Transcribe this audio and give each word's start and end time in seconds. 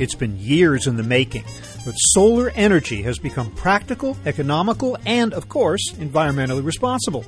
It's 0.00 0.14
been 0.14 0.38
years 0.38 0.86
in 0.86 0.96
the 0.96 1.02
making, 1.02 1.44
but 1.84 1.92
solar 1.92 2.48
energy 2.54 3.02
has 3.02 3.18
become 3.18 3.50
practical, 3.50 4.16
economical, 4.24 4.96
and, 5.04 5.34
of 5.34 5.50
course, 5.50 5.92
environmentally 5.98 6.64
responsible. 6.64 7.22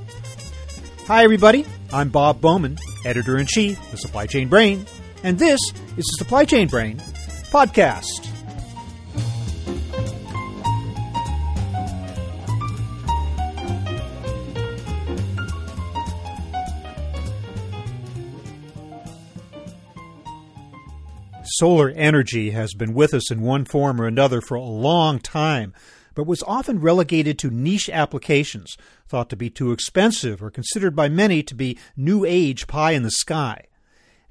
Hi, 1.05 1.23
everybody. 1.23 1.67
I'm 1.91 2.09
Bob 2.09 2.41
Bowman, 2.41 2.79
editor 3.05 3.37
in 3.37 3.45
chief 3.45 3.77
of 3.93 3.99
Supply 3.99 4.25
Chain 4.25 4.49
Brain, 4.49 4.87
and 5.21 5.37
this 5.37 5.59
is 5.61 5.73
the 5.97 6.17
Supply 6.17 6.45
Chain 6.45 6.67
Brain 6.67 6.97
podcast. 7.51 8.32
Solar 21.45 21.89
energy 21.89 22.51
has 22.51 22.73
been 22.73 22.93
with 22.93 23.13
us 23.13 23.29
in 23.29 23.41
one 23.41 23.65
form 23.65 23.99
or 23.99 24.07
another 24.07 24.39
for 24.39 24.55
a 24.55 24.63
long 24.63 25.19
time, 25.19 25.73
but 26.15 26.25
was 26.25 26.41
often 26.43 26.79
relegated 26.79 27.37
to 27.39 27.51
niche 27.51 27.89
applications, 27.89 28.77
thought 29.09 29.29
to 29.29 29.35
be 29.35 29.49
too 29.49 29.73
expensive 29.73 30.41
or 30.41 30.49
considered 30.49 30.95
by 30.95 31.09
many 31.09 31.43
to 31.43 31.53
be 31.53 31.77
new 31.97 32.23
age 32.23 32.65
pie 32.65 32.91
in 32.91 33.03
the 33.03 33.11
sky. 33.11 33.65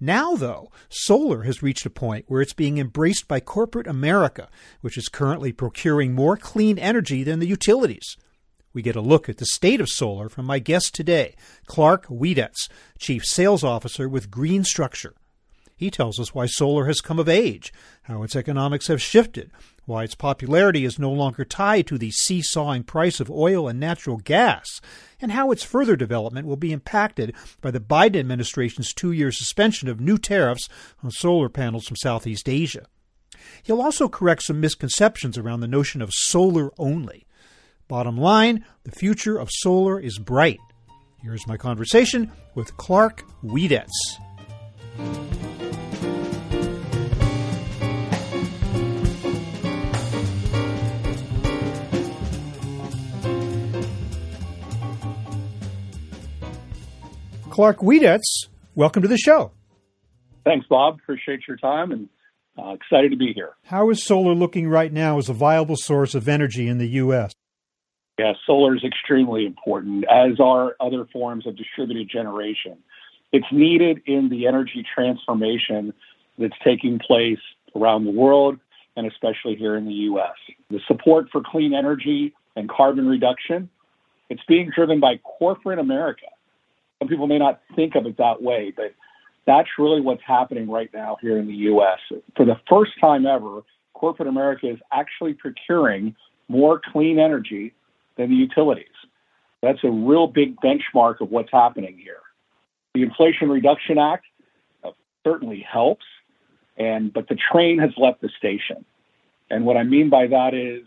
Now, 0.00 0.36
though, 0.36 0.72
solar 0.88 1.42
has 1.42 1.62
reached 1.62 1.84
a 1.84 1.90
point 1.90 2.24
where 2.28 2.40
it's 2.40 2.54
being 2.54 2.78
embraced 2.78 3.28
by 3.28 3.40
corporate 3.40 3.86
America, 3.86 4.48
which 4.80 4.96
is 4.96 5.08
currently 5.08 5.52
procuring 5.52 6.14
more 6.14 6.38
clean 6.38 6.78
energy 6.78 7.22
than 7.22 7.40
the 7.40 7.46
utilities. 7.46 8.16
We 8.72 8.80
get 8.80 8.96
a 8.96 9.02
look 9.02 9.28
at 9.28 9.36
the 9.36 9.44
state 9.44 9.82
of 9.82 9.90
solar 9.90 10.30
from 10.30 10.46
my 10.46 10.60
guest 10.60 10.94
today, 10.94 11.36
Clark 11.66 12.06
Wiedetz, 12.06 12.70
Chief 12.98 13.22
Sales 13.22 13.62
Officer 13.62 14.08
with 14.08 14.30
Green 14.30 14.64
Structure. 14.64 15.14
He 15.82 15.90
tells 15.90 16.20
us 16.20 16.32
why 16.32 16.46
solar 16.46 16.86
has 16.86 17.00
come 17.00 17.18
of 17.18 17.28
age, 17.28 17.72
how 18.02 18.22
its 18.22 18.36
economics 18.36 18.86
have 18.86 19.02
shifted, 19.02 19.50
why 19.84 20.04
its 20.04 20.14
popularity 20.14 20.84
is 20.84 20.96
no 20.96 21.10
longer 21.10 21.44
tied 21.44 21.88
to 21.88 21.98
the 21.98 22.12
seesawing 22.12 22.84
price 22.84 23.18
of 23.18 23.28
oil 23.28 23.66
and 23.66 23.80
natural 23.80 24.18
gas, 24.18 24.80
and 25.20 25.32
how 25.32 25.50
its 25.50 25.64
further 25.64 25.96
development 25.96 26.46
will 26.46 26.54
be 26.54 26.70
impacted 26.70 27.34
by 27.60 27.72
the 27.72 27.80
Biden 27.80 28.20
administration's 28.20 28.92
two 28.92 29.10
year 29.10 29.32
suspension 29.32 29.88
of 29.88 30.00
new 30.00 30.18
tariffs 30.18 30.68
on 31.02 31.10
solar 31.10 31.48
panels 31.48 31.88
from 31.88 31.96
Southeast 31.96 32.48
Asia. 32.48 32.86
He'll 33.64 33.82
also 33.82 34.08
correct 34.08 34.44
some 34.44 34.60
misconceptions 34.60 35.36
around 35.36 35.62
the 35.62 35.66
notion 35.66 36.00
of 36.00 36.12
solar 36.12 36.70
only. 36.78 37.26
Bottom 37.88 38.16
line, 38.16 38.64
the 38.84 38.92
future 38.92 39.36
of 39.36 39.50
solar 39.50 39.98
is 39.98 40.20
bright. 40.20 40.60
Here's 41.20 41.48
my 41.48 41.56
conversation 41.56 42.30
with 42.54 42.76
Clark 42.76 43.24
Wiedetz. 43.42 43.90
Clark 57.62 57.78
Wiedetz, 57.78 58.48
welcome 58.74 59.02
to 59.02 59.08
the 59.08 59.16
show. 59.16 59.52
Thanks, 60.42 60.66
Bob. 60.68 60.98
Appreciate 61.00 61.42
your 61.46 61.56
time 61.56 61.92
and 61.92 62.08
uh, 62.58 62.70
excited 62.70 63.12
to 63.12 63.16
be 63.16 63.32
here. 63.32 63.50
How 63.66 63.88
is 63.90 64.02
solar 64.02 64.34
looking 64.34 64.68
right 64.68 64.92
now 64.92 65.18
as 65.18 65.28
a 65.28 65.32
viable 65.32 65.76
source 65.76 66.16
of 66.16 66.28
energy 66.28 66.66
in 66.66 66.78
the 66.78 66.88
U.S.? 66.88 67.32
Yeah, 68.18 68.32
solar 68.48 68.74
is 68.74 68.82
extremely 68.82 69.46
important, 69.46 70.04
as 70.10 70.40
are 70.40 70.74
other 70.80 71.06
forms 71.12 71.46
of 71.46 71.56
distributed 71.56 72.10
generation. 72.10 72.78
It's 73.30 73.46
needed 73.52 74.02
in 74.06 74.28
the 74.28 74.48
energy 74.48 74.84
transformation 74.92 75.94
that's 76.38 76.58
taking 76.64 76.98
place 76.98 77.38
around 77.76 78.06
the 78.06 78.10
world 78.10 78.58
and 78.96 79.06
especially 79.06 79.54
here 79.54 79.76
in 79.76 79.86
the 79.86 79.94
U.S. 80.10 80.34
The 80.68 80.80
support 80.88 81.26
for 81.30 81.40
clean 81.46 81.74
energy 81.74 82.34
and 82.56 82.68
carbon 82.68 83.06
reduction, 83.06 83.70
it's 84.30 84.42
being 84.48 84.72
driven 84.74 84.98
by 84.98 85.18
corporate 85.18 85.78
America 85.78 86.26
some 87.02 87.08
people 87.08 87.26
may 87.26 87.38
not 87.38 87.60
think 87.74 87.96
of 87.96 88.06
it 88.06 88.16
that 88.18 88.40
way, 88.40 88.72
but 88.76 88.94
that's 89.44 89.68
really 89.76 90.00
what's 90.00 90.22
happening 90.24 90.70
right 90.70 90.88
now 90.94 91.16
here 91.20 91.36
in 91.36 91.48
the 91.48 91.54
U.S. 91.54 91.98
For 92.36 92.46
the 92.46 92.60
first 92.68 92.92
time 93.00 93.26
ever, 93.26 93.62
corporate 93.92 94.28
America 94.28 94.70
is 94.70 94.78
actually 94.92 95.34
procuring 95.34 96.14
more 96.46 96.80
clean 96.92 97.18
energy 97.18 97.74
than 98.16 98.30
the 98.30 98.36
utilities. 98.36 98.86
That's 99.62 99.80
a 99.82 99.90
real 99.90 100.28
big 100.28 100.54
benchmark 100.58 101.20
of 101.20 101.32
what's 101.32 101.50
happening 101.50 101.98
here. 101.98 102.20
The 102.94 103.02
Inflation 103.02 103.48
Reduction 103.48 103.98
Act 103.98 104.26
uh, 104.84 104.92
certainly 105.24 105.66
helps, 105.68 106.04
and 106.76 107.12
but 107.12 107.26
the 107.26 107.36
train 107.50 107.80
has 107.80 107.90
left 107.96 108.20
the 108.20 108.30
station. 108.38 108.84
And 109.50 109.64
what 109.64 109.76
I 109.76 109.82
mean 109.82 110.08
by 110.08 110.28
that 110.28 110.54
is 110.54 110.86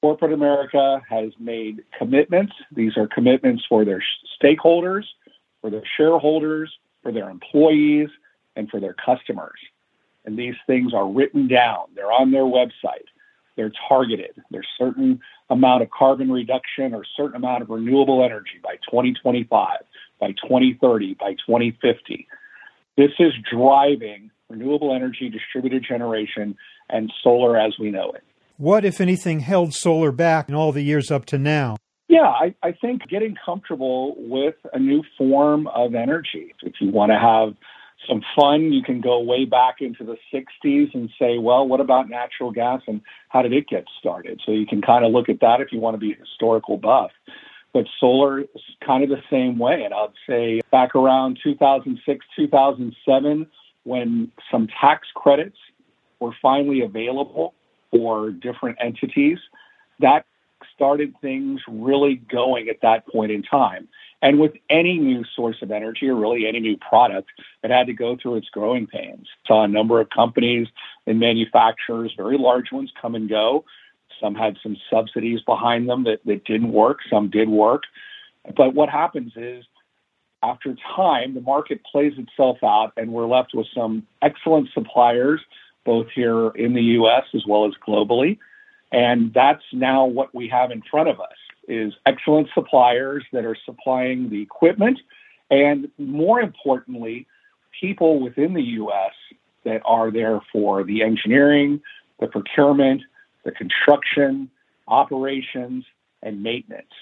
corporate 0.00 0.32
America 0.32 1.02
has 1.08 1.30
made 1.38 1.84
commitments. 1.98 2.52
These 2.72 2.96
are 2.96 3.06
commitments 3.06 3.64
for 3.68 3.84
their 3.84 4.02
stakeholders, 4.42 5.04
for 5.60 5.70
their 5.70 5.82
shareholders, 5.96 6.72
for 7.02 7.12
their 7.12 7.28
employees, 7.28 8.08
and 8.56 8.68
for 8.70 8.80
their 8.80 8.94
customers. 8.94 9.58
And 10.24 10.38
these 10.38 10.54
things 10.66 10.92
are 10.94 11.08
written 11.08 11.48
down. 11.48 11.86
They're 11.94 12.12
on 12.12 12.30
their 12.30 12.44
website. 12.44 13.06
They're 13.56 13.72
targeted. 13.88 14.32
There's 14.50 14.68
certain 14.78 15.20
amount 15.50 15.82
of 15.82 15.90
carbon 15.90 16.30
reduction 16.30 16.94
or 16.94 17.04
certain 17.16 17.36
amount 17.36 17.62
of 17.62 17.70
renewable 17.70 18.24
energy 18.24 18.58
by 18.62 18.76
2025, 18.90 19.78
by 20.18 20.32
2030, 20.32 21.14
by 21.14 21.32
2050. 21.34 22.26
This 22.96 23.10
is 23.18 23.32
driving 23.50 24.30
renewable 24.48 24.94
energy, 24.94 25.28
distributed 25.28 25.84
generation, 25.86 26.56
and 26.88 27.12
solar 27.22 27.56
as 27.56 27.78
we 27.78 27.90
know 27.90 28.12
it. 28.12 28.24
What, 28.60 28.84
if 28.84 29.00
anything, 29.00 29.40
held 29.40 29.72
solar 29.72 30.12
back 30.12 30.50
in 30.50 30.54
all 30.54 30.70
the 30.70 30.82
years 30.82 31.10
up 31.10 31.24
to 31.26 31.38
now? 31.38 31.78
Yeah, 32.08 32.28
I, 32.28 32.54
I 32.62 32.72
think 32.72 33.08
getting 33.08 33.34
comfortable 33.42 34.14
with 34.18 34.56
a 34.74 34.78
new 34.78 35.02
form 35.16 35.66
of 35.68 35.94
energy. 35.94 36.54
If 36.62 36.74
you 36.78 36.90
want 36.90 37.10
to 37.10 37.18
have 37.18 37.54
some 38.06 38.20
fun, 38.36 38.70
you 38.70 38.82
can 38.82 39.00
go 39.00 39.18
way 39.18 39.46
back 39.46 39.76
into 39.80 40.04
the 40.04 40.18
60s 40.30 40.92
and 40.92 41.08
say, 41.18 41.38
well, 41.38 41.66
what 41.66 41.80
about 41.80 42.10
natural 42.10 42.50
gas 42.50 42.82
and 42.86 43.00
how 43.30 43.40
did 43.40 43.54
it 43.54 43.66
get 43.66 43.86
started? 43.98 44.42
So 44.44 44.52
you 44.52 44.66
can 44.66 44.82
kind 44.82 45.06
of 45.06 45.12
look 45.12 45.30
at 45.30 45.40
that 45.40 45.62
if 45.62 45.68
you 45.72 45.80
want 45.80 45.94
to 45.94 45.98
be 45.98 46.12
a 46.12 46.16
historical 46.16 46.76
buff. 46.76 47.12
But 47.72 47.86
solar 47.98 48.40
is 48.40 48.48
kind 48.86 49.02
of 49.02 49.08
the 49.08 49.22
same 49.30 49.58
way. 49.58 49.84
And 49.84 49.94
I'd 49.94 50.08
say 50.28 50.60
back 50.70 50.94
around 50.94 51.38
2006, 51.42 52.26
2007, 52.36 53.46
when 53.84 54.30
some 54.52 54.68
tax 54.78 55.08
credits 55.14 55.56
were 56.20 56.32
finally 56.42 56.82
available 56.82 57.54
for 57.90 58.30
different 58.30 58.78
entities, 58.80 59.38
that 59.98 60.24
started 60.74 61.14
things 61.20 61.60
really 61.68 62.16
going 62.16 62.68
at 62.68 62.80
that 62.82 63.06
point 63.06 63.30
in 63.32 63.42
time. 63.42 63.88
And 64.22 64.38
with 64.38 64.52
any 64.68 64.98
new 64.98 65.24
source 65.34 65.56
of 65.62 65.70
energy 65.70 66.08
or 66.08 66.14
really 66.14 66.46
any 66.46 66.60
new 66.60 66.76
product, 66.76 67.30
it 67.62 67.70
had 67.70 67.86
to 67.86 67.94
go 67.94 68.16
through 68.20 68.36
its 68.36 68.48
growing 68.50 68.86
pains. 68.86 69.26
Saw 69.46 69.64
a 69.64 69.68
number 69.68 70.00
of 70.00 70.10
companies 70.10 70.68
and 71.06 71.18
manufacturers, 71.18 72.12
very 72.16 72.36
large 72.36 72.70
ones, 72.70 72.92
come 73.00 73.14
and 73.14 73.28
go. 73.28 73.64
Some 74.20 74.34
had 74.34 74.58
some 74.62 74.76
subsidies 74.90 75.40
behind 75.42 75.88
them 75.88 76.04
that, 76.04 76.20
that 76.26 76.44
didn't 76.44 76.72
work, 76.72 76.98
some 77.08 77.30
did 77.30 77.48
work. 77.48 77.84
But 78.56 78.74
what 78.74 78.90
happens 78.90 79.32
is, 79.36 79.64
after 80.42 80.74
time, 80.96 81.34
the 81.34 81.40
market 81.42 81.80
plays 81.90 82.14
itself 82.16 82.58
out, 82.62 82.92
and 82.96 83.12
we're 83.12 83.26
left 83.26 83.54
with 83.54 83.66
some 83.74 84.06
excellent 84.22 84.68
suppliers, 84.72 85.40
both 85.84 86.06
here 86.14 86.48
in 86.50 86.74
the 86.74 86.82
US 86.82 87.24
as 87.34 87.44
well 87.46 87.66
as 87.66 87.72
globally 87.86 88.38
and 88.92 89.32
that's 89.32 89.62
now 89.72 90.04
what 90.04 90.34
we 90.34 90.48
have 90.48 90.70
in 90.70 90.82
front 90.90 91.08
of 91.08 91.20
us 91.20 91.36
is 91.68 91.92
excellent 92.06 92.48
suppliers 92.54 93.24
that 93.32 93.44
are 93.44 93.56
supplying 93.64 94.30
the 94.30 94.42
equipment 94.42 94.98
and 95.50 95.88
more 95.98 96.40
importantly, 96.40 97.26
people 97.80 98.20
within 98.20 98.54
the 98.54 98.62
US 98.62 99.12
that 99.64 99.82
are 99.84 100.10
there 100.10 100.40
for 100.52 100.84
the 100.84 101.02
engineering, 101.02 101.80
the 102.20 102.26
procurement, 102.26 103.02
the 103.44 103.50
construction, 103.50 104.50
operations, 104.88 105.84
and 106.22 106.42
maintenance. 106.42 106.92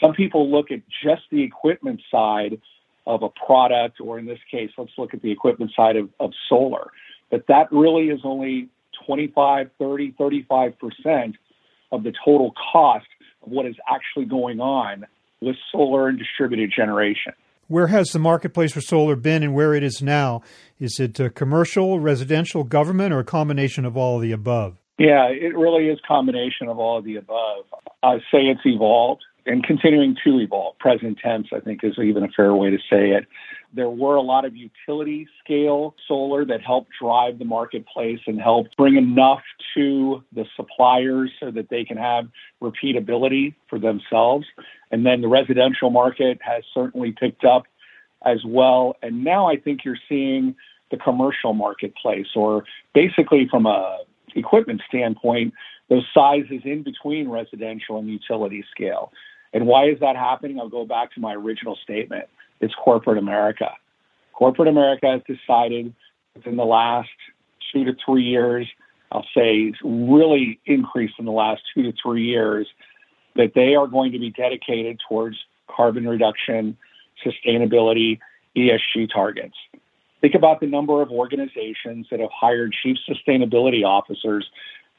Some 0.00 0.12
people 0.12 0.50
look 0.50 0.70
at 0.70 0.82
just 1.02 1.22
the 1.30 1.42
equipment 1.42 2.00
side 2.10 2.60
of 3.06 3.22
a 3.22 3.28
product, 3.28 4.00
or 4.00 4.18
in 4.18 4.26
this 4.26 4.40
case, 4.50 4.70
let's 4.76 4.92
look 4.98 5.14
at 5.14 5.22
the 5.22 5.30
equipment 5.30 5.70
side 5.74 5.96
of, 5.96 6.10
of 6.20 6.32
solar. 6.48 6.90
But 7.30 7.46
that 7.48 7.70
really 7.72 8.08
is 8.08 8.20
only 8.24 8.68
25, 9.06 9.70
30, 9.78 10.12
35% 10.12 11.34
of 11.92 12.02
the 12.02 12.12
total 12.24 12.52
cost 12.72 13.06
of 13.42 13.50
what 13.50 13.66
is 13.66 13.76
actually 13.88 14.26
going 14.26 14.60
on 14.60 15.06
with 15.40 15.56
solar 15.70 16.08
and 16.08 16.18
distributed 16.18 16.72
generation. 16.74 17.32
Where 17.68 17.88
has 17.88 18.10
the 18.10 18.18
marketplace 18.20 18.72
for 18.72 18.80
solar 18.80 19.16
been 19.16 19.42
and 19.42 19.54
where 19.54 19.74
it 19.74 19.82
is 19.82 20.00
now? 20.00 20.42
Is 20.78 21.00
it 21.00 21.34
commercial, 21.34 21.98
residential, 21.98 22.62
government, 22.62 23.12
or 23.12 23.18
a 23.18 23.24
combination 23.24 23.84
of 23.84 23.96
all 23.96 24.16
of 24.16 24.22
the 24.22 24.32
above? 24.32 24.76
Yeah, 24.98 25.26
it 25.28 25.56
really 25.56 25.88
is 25.88 25.98
a 26.02 26.06
combination 26.06 26.68
of 26.68 26.78
all 26.78 26.98
of 26.98 27.04
the 27.04 27.16
above. 27.16 27.64
I 28.02 28.18
say 28.30 28.44
it's 28.44 28.64
evolved 28.64 29.24
and 29.46 29.64
continuing 29.64 30.16
to 30.24 30.38
evolve. 30.38 30.78
Present 30.78 31.18
tense, 31.18 31.48
I 31.52 31.60
think, 31.60 31.80
is 31.82 31.98
even 31.98 32.22
a 32.22 32.28
fair 32.28 32.54
way 32.54 32.70
to 32.70 32.78
say 32.78 33.10
it. 33.10 33.26
There 33.72 33.90
were 33.90 34.16
a 34.16 34.22
lot 34.22 34.44
of 34.44 34.54
utility 34.56 35.28
scale 35.42 35.94
solar 36.08 36.44
that 36.46 36.62
helped 36.62 36.90
drive 37.00 37.38
the 37.38 37.44
marketplace 37.44 38.20
and 38.26 38.40
helped 38.40 38.76
bring 38.76 38.96
enough 38.96 39.42
to 39.74 40.22
the 40.32 40.46
suppliers 40.56 41.30
so 41.40 41.50
that 41.50 41.68
they 41.68 41.84
can 41.84 41.96
have 41.96 42.28
repeatability 42.62 43.54
for 43.68 43.78
themselves. 43.78 44.46
And 44.90 45.04
then 45.04 45.20
the 45.20 45.28
residential 45.28 45.90
market 45.90 46.38
has 46.42 46.64
certainly 46.72 47.12
picked 47.12 47.44
up 47.44 47.64
as 48.24 48.44
well. 48.44 48.96
And 49.02 49.24
now 49.24 49.48
I 49.48 49.56
think 49.56 49.84
you're 49.84 49.98
seeing 50.08 50.54
the 50.90 50.96
commercial 50.96 51.52
marketplace, 51.52 52.28
or 52.34 52.64
basically 52.94 53.48
from 53.50 53.66
a 53.66 53.98
equipment 54.34 54.82
standpoint, 54.88 55.54
those 55.88 56.04
sizes 56.12 56.62
in 56.64 56.82
between 56.82 57.28
residential 57.28 57.98
and 57.98 58.08
utility 58.08 58.64
scale. 58.70 59.12
And 59.52 59.66
why 59.66 59.88
is 59.88 60.00
that 60.00 60.16
happening? 60.16 60.60
I'll 60.60 60.68
go 60.68 60.84
back 60.84 61.12
to 61.14 61.20
my 61.20 61.34
original 61.34 61.76
statement. 61.82 62.26
It's 62.60 62.74
corporate 62.74 63.18
America. 63.18 63.70
Corporate 64.32 64.68
America 64.68 65.06
has 65.06 65.22
decided 65.26 65.94
within 66.34 66.56
the 66.56 66.64
last 66.64 67.08
two 67.72 67.84
to 67.84 67.94
three 68.04 68.24
years, 68.24 68.66
I'll 69.12 69.26
say 69.34 69.72
really 69.82 70.60
increased 70.66 71.14
in 71.18 71.24
the 71.24 71.32
last 71.32 71.62
two 71.74 71.82
to 71.84 71.92
three 72.02 72.24
years, 72.24 72.66
that 73.36 73.52
they 73.54 73.74
are 73.74 73.86
going 73.86 74.12
to 74.12 74.18
be 74.18 74.30
dedicated 74.30 75.00
towards 75.08 75.36
carbon 75.68 76.08
reduction, 76.08 76.76
sustainability, 77.24 78.18
ESG 78.56 79.12
targets. 79.12 79.54
Think 80.20 80.34
about 80.34 80.60
the 80.60 80.66
number 80.66 81.02
of 81.02 81.10
organizations 81.10 82.06
that 82.10 82.20
have 82.20 82.30
hired 82.34 82.74
chief 82.82 82.96
sustainability 83.08 83.84
officers 83.84 84.48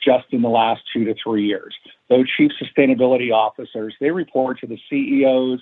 just 0.03 0.25
in 0.31 0.41
the 0.41 0.49
last 0.49 0.81
two 0.93 1.05
to 1.05 1.15
three 1.21 1.45
years. 1.45 1.73
Those 2.09 2.27
chief 2.37 2.51
sustainability 2.61 3.33
officers, 3.33 3.95
they 3.99 4.11
report 4.11 4.59
to 4.59 4.67
the 4.67 4.79
CEOs, 4.89 5.61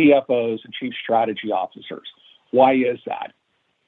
CFOs, 0.00 0.64
and 0.64 0.72
chief 0.72 0.94
strategy 1.02 1.52
officers. 1.52 2.08
Why 2.50 2.74
is 2.74 2.98
that? 3.06 3.32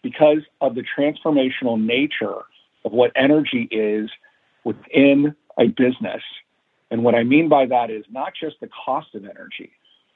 Because 0.03 0.43
of 0.61 0.75
the 0.75 0.85
transformational 0.97 1.81
nature 1.81 2.43
of 2.85 2.93
what 2.93 3.12
energy 3.14 3.69
is 3.70 4.11
within 4.64 5.35
a 5.59 5.69
business. 5.69 6.23
And 6.91 7.05
what 7.05 7.14
I 7.14 7.23
mean 7.23 7.49
by 7.49 7.67
that 7.67 7.91
is 7.91 8.05
not 8.11 8.32
just 8.38 8.56
the 8.61 8.69
cost 8.69 9.14
of 9.14 9.25
energy, 9.25 9.73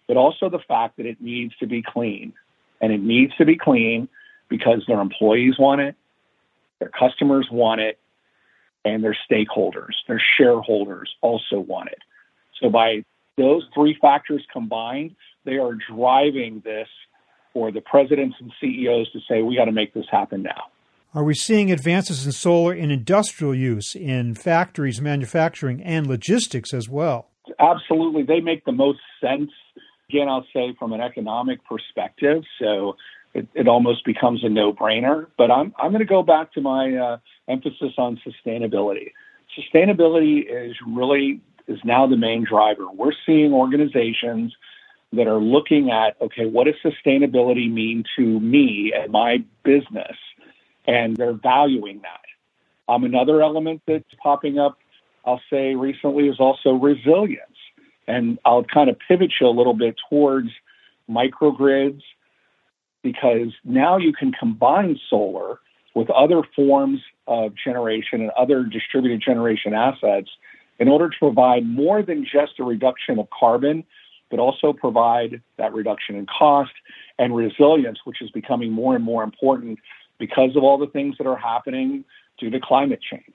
but 0.06 0.16
also 0.16 0.48
the 0.48 0.58
fact 0.58 0.96
that 0.98 1.06
it 1.06 1.20
needs 1.20 1.56
to 1.58 1.66
be 1.66 1.82
clean. 1.82 2.32
And 2.80 2.92
it 2.92 3.00
needs 3.00 3.34
to 3.36 3.44
be 3.44 3.56
clean 3.56 4.08
because 4.48 4.84
their 4.86 5.00
employees 5.00 5.58
want 5.58 5.80
it, 5.80 5.96
their 6.78 6.90
customers 6.90 7.48
want 7.50 7.80
it, 7.80 7.98
and 8.84 9.02
their 9.02 9.16
stakeholders, 9.28 9.94
their 10.06 10.22
shareholders 10.36 11.14
also 11.20 11.58
want 11.58 11.88
it. 11.88 11.98
So 12.60 12.70
by 12.70 13.04
those 13.36 13.64
three 13.74 13.96
factors 14.00 14.44
combined, 14.52 15.14
they 15.44 15.58
are 15.58 15.72
driving 15.90 16.62
this 16.64 16.88
for 17.52 17.70
the 17.72 17.80
presidents 17.80 18.36
and 18.40 18.52
CEOs 18.60 19.10
to 19.12 19.20
say, 19.28 19.42
we 19.42 19.56
got 19.56 19.64
to 19.66 19.72
make 19.72 19.94
this 19.94 20.06
happen 20.10 20.42
now. 20.42 20.64
Are 21.14 21.24
we 21.24 21.32
seeing 21.32 21.72
advances 21.72 22.26
in 22.26 22.32
solar 22.32 22.74
in 22.74 22.90
industrial 22.90 23.54
use, 23.54 23.94
in 23.94 24.34
factories, 24.34 25.00
manufacturing, 25.00 25.82
and 25.82 26.06
logistics 26.06 26.74
as 26.74 26.88
well? 26.88 27.28
Absolutely. 27.58 28.22
They 28.22 28.40
make 28.40 28.64
the 28.64 28.72
most 28.72 28.98
sense, 29.20 29.50
again, 30.10 30.28
I'll 30.28 30.46
say 30.52 30.74
from 30.78 30.92
an 30.92 31.00
economic 31.00 31.64
perspective. 31.64 32.42
So 32.58 32.96
it, 33.32 33.48
it 33.54 33.68
almost 33.68 34.04
becomes 34.04 34.44
a 34.44 34.48
no 34.48 34.72
brainer. 34.72 35.26
But 35.38 35.50
I'm, 35.50 35.74
I'm 35.78 35.90
going 35.90 36.00
to 36.00 36.04
go 36.04 36.22
back 36.22 36.52
to 36.52 36.60
my 36.60 36.94
uh, 36.94 37.18
emphasis 37.48 37.92
on 37.96 38.20
sustainability. 38.26 39.12
Sustainability 39.56 40.40
is 40.40 40.74
really 40.86 41.40
is 41.68 41.78
now 41.84 42.06
the 42.06 42.16
main 42.16 42.44
driver. 42.44 42.90
We're 42.90 43.12
seeing 43.24 43.52
organizations 43.52 44.54
that 45.12 45.26
are 45.26 45.40
looking 45.40 45.90
at 45.90 46.16
okay, 46.20 46.46
what 46.46 46.66
does 46.66 46.74
sustainability 46.84 47.70
mean 47.70 48.04
to 48.16 48.40
me 48.40 48.92
and 48.96 49.12
my 49.12 49.44
business, 49.64 50.16
and 50.86 51.16
they're 51.16 51.32
valuing 51.32 52.02
that. 52.02 52.92
Um, 52.92 53.04
another 53.04 53.42
element 53.42 53.82
that's 53.86 54.04
popping 54.22 54.58
up, 54.58 54.78
I'll 55.24 55.40
say 55.50 55.74
recently, 55.74 56.28
is 56.28 56.38
also 56.38 56.72
resilience, 56.74 57.56
and 58.06 58.38
I'll 58.44 58.64
kind 58.64 58.90
of 58.90 58.96
pivot 59.08 59.32
you 59.40 59.48
a 59.48 59.50
little 59.50 59.74
bit 59.74 59.96
towards 60.08 60.50
microgrids 61.10 62.02
because 63.02 63.52
now 63.64 63.96
you 63.96 64.12
can 64.12 64.32
combine 64.32 64.98
solar 65.08 65.60
with 65.94 66.10
other 66.10 66.42
forms 66.54 67.00
of 67.26 67.52
generation 67.56 68.20
and 68.20 68.30
other 68.32 68.64
distributed 68.64 69.22
generation 69.24 69.74
assets 69.74 70.28
in 70.78 70.88
order 70.88 71.08
to 71.08 71.16
provide 71.18 71.66
more 71.66 72.02
than 72.02 72.24
just 72.24 72.58
a 72.58 72.64
reduction 72.64 73.18
of 73.18 73.28
carbon, 73.30 73.84
but 74.30 74.38
also 74.38 74.72
provide 74.72 75.40
that 75.56 75.72
reduction 75.72 76.16
in 76.16 76.26
cost 76.26 76.72
and 77.18 77.34
resilience, 77.34 77.98
which 78.04 78.20
is 78.20 78.30
becoming 78.30 78.72
more 78.72 78.94
and 78.94 79.04
more 79.04 79.22
important 79.22 79.78
because 80.18 80.56
of 80.56 80.62
all 80.62 80.78
the 80.78 80.86
things 80.86 81.16
that 81.18 81.26
are 81.26 81.36
happening 81.36 82.04
due 82.38 82.50
to 82.50 82.60
climate 82.60 83.00
change. 83.10 83.34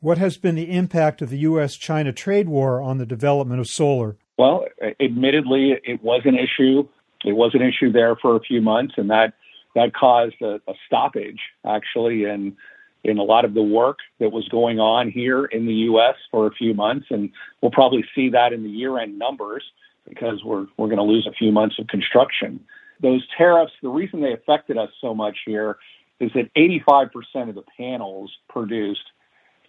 What 0.00 0.18
has 0.18 0.36
been 0.36 0.54
the 0.54 0.70
impact 0.70 1.20
of 1.22 1.30
the 1.30 1.38
U.S. 1.38 1.74
China 1.74 2.12
trade 2.12 2.48
war 2.48 2.80
on 2.80 2.98
the 2.98 3.06
development 3.06 3.60
of 3.60 3.66
solar? 3.66 4.16
Well, 4.38 4.66
admittedly, 5.00 5.74
it 5.82 6.02
was 6.02 6.22
an 6.24 6.36
issue 6.36 6.88
it 7.24 7.32
was 7.32 7.54
an 7.54 7.62
issue 7.62 7.92
there 7.92 8.16
for 8.16 8.36
a 8.36 8.40
few 8.40 8.60
months, 8.60 8.94
and 8.96 9.10
that 9.10 9.34
that 9.74 9.94
caused 9.94 10.40
a, 10.40 10.60
a 10.68 10.74
stoppage 10.86 11.40
actually 11.66 12.24
in 12.24 12.56
in 13.04 13.18
a 13.18 13.22
lot 13.22 13.44
of 13.44 13.54
the 13.54 13.62
work 13.62 13.98
that 14.18 14.32
was 14.32 14.48
going 14.48 14.80
on 14.80 15.10
here 15.10 15.44
in 15.44 15.66
the 15.66 15.74
U.S. 15.74 16.16
for 16.30 16.46
a 16.46 16.50
few 16.50 16.74
months, 16.74 17.06
and 17.10 17.30
we'll 17.60 17.70
probably 17.70 18.04
see 18.14 18.30
that 18.30 18.52
in 18.52 18.62
the 18.62 18.70
year-end 18.70 19.18
numbers 19.18 19.64
because 20.08 20.42
we're 20.44 20.66
we're 20.76 20.86
going 20.88 20.98
to 20.98 21.02
lose 21.02 21.26
a 21.26 21.32
few 21.32 21.52
months 21.52 21.78
of 21.78 21.86
construction. 21.86 22.60
Those 23.00 23.22
tariffs, 23.36 23.72
the 23.82 23.88
reason 23.88 24.20
they 24.20 24.32
affected 24.32 24.76
us 24.76 24.90
so 25.00 25.14
much 25.14 25.38
here 25.46 25.78
is 26.18 26.32
that 26.34 26.52
85% 26.54 27.48
of 27.48 27.54
the 27.54 27.62
panels 27.76 28.32
produced 28.48 29.04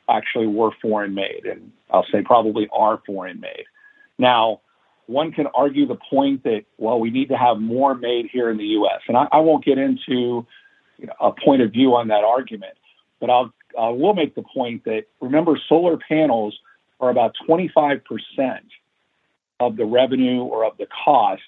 actually 0.09 0.47
were 0.47 0.71
foreign 0.81 1.13
made, 1.13 1.45
and 1.45 1.71
I'll 1.91 2.05
say 2.11 2.23
probably 2.23 2.67
are 2.73 3.01
foreign 3.05 3.39
made. 3.39 3.65
Now, 4.17 4.61
one 5.05 5.31
can 5.31 5.47
argue 5.47 5.87
the 5.87 5.97
point 6.09 6.43
that, 6.43 6.65
well, 6.77 6.99
we 6.99 7.09
need 7.09 7.29
to 7.29 7.37
have 7.37 7.59
more 7.59 7.95
made 7.95 8.27
here 8.31 8.49
in 8.49 8.57
the 8.57 8.65
U.S. 8.65 9.01
And 9.07 9.17
I, 9.17 9.27
I 9.31 9.39
won't 9.39 9.63
get 9.63 9.77
into 9.77 10.45
you 10.97 11.07
know, 11.07 11.13
a 11.19 11.31
point 11.31 11.61
of 11.61 11.71
view 11.71 11.95
on 11.95 12.09
that 12.09 12.23
argument, 12.23 12.73
but 13.19 13.29
I'll, 13.29 13.53
I 13.77 13.89
will 13.89 14.13
make 14.13 14.35
the 14.35 14.43
point 14.43 14.85
that 14.85 15.05
remember, 15.21 15.59
solar 15.67 15.97
panels 15.97 16.57
are 16.99 17.09
about 17.09 17.35
25% 17.47 18.01
of 19.59 19.75
the 19.77 19.85
revenue 19.85 20.41
or 20.41 20.65
of 20.65 20.77
the 20.77 20.87
cost 21.05 21.41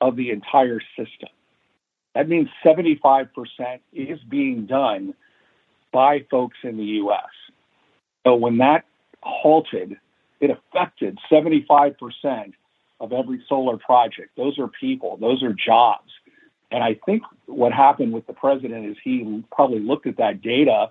of 0.00 0.16
the 0.16 0.30
entire 0.30 0.80
system. 0.96 1.28
That 2.14 2.28
means 2.28 2.48
75% 2.64 3.28
is 3.92 4.18
being 4.28 4.66
done 4.66 5.14
by 5.92 6.24
folks 6.30 6.58
in 6.62 6.76
the 6.76 6.84
U.S. 6.84 7.30
So 8.24 8.34
when 8.34 8.58
that 8.58 8.84
halted, 9.22 9.96
it 10.40 10.50
affected 10.50 11.18
75% 11.30 12.52
of 13.00 13.12
every 13.12 13.42
solar 13.48 13.78
project. 13.78 14.30
Those 14.36 14.58
are 14.58 14.68
people, 14.68 15.16
those 15.16 15.42
are 15.42 15.52
jobs. 15.52 16.11
And 16.72 16.82
I 16.82 16.98
think 17.06 17.22
what 17.46 17.72
happened 17.72 18.12
with 18.12 18.26
the 18.26 18.32
president 18.32 18.86
is 18.86 18.96
he 19.04 19.44
probably 19.52 19.80
looked 19.80 20.06
at 20.06 20.16
that 20.16 20.40
data 20.40 20.90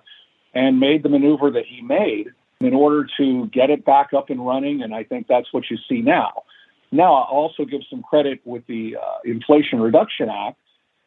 and 0.54 0.78
made 0.78 1.02
the 1.02 1.08
maneuver 1.08 1.50
that 1.50 1.64
he 1.66 1.82
made 1.82 2.28
in 2.60 2.72
order 2.72 3.06
to 3.18 3.46
get 3.48 3.68
it 3.68 3.84
back 3.84 4.12
up 4.16 4.30
and 4.30 4.46
running. 4.46 4.82
And 4.82 4.94
I 4.94 5.02
think 5.02 5.26
that's 5.26 5.52
what 5.52 5.64
you 5.70 5.76
see 5.88 6.00
now. 6.00 6.44
Now, 6.92 7.14
I'll 7.14 7.34
also 7.34 7.64
give 7.64 7.80
some 7.90 8.02
credit 8.02 8.40
with 8.44 8.66
the 8.66 8.96
uh, 8.96 9.18
Inflation 9.24 9.80
Reduction 9.80 10.28
Act 10.28 10.58